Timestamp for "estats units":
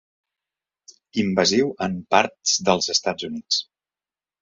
2.99-3.65